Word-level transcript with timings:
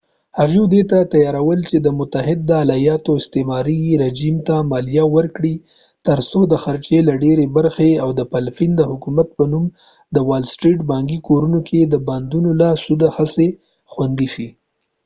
هغوی 0.39 0.63
دې 0.73 0.81
ته 0.91 0.97
تیار 1.13 1.35
ول 1.47 1.61
چې 1.69 1.77
د 1.81 1.87
متحده 1.99 2.55
ایالاتو 2.65 3.11
استعماري 3.21 3.79
رژیم 4.03 4.35
ته 4.47 4.55
مالیه 4.71 5.05
ورکړي 5.15 5.55
تر 6.07 6.19
څو 6.29 6.39
د 6.51 6.53
خرچې 6.63 6.99
له 7.07 7.13
ډيرې 7.23 7.45
برخې 7.57 7.91
او 8.03 8.09
د 8.19 8.21
فلپین 8.31 8.71
د 8.77 8.81
حکومت 8.91 9.27
په 9.37 9.43
نوم 9.51 9.65
د 10.15 10.17
وال 10.27 10.43
سټریټ 10.53 10.79
بانکي 10.91 11.19
کورونو 11.27 11.59
کې 11.67 11.79
د 11.83 11.95
بانډونو 12.07 12.49
له 12.61 12.69
سود 12.83 13.01
څخه 13.17 13.45
خوندي 13.91 14.27
شي 14.33 14.49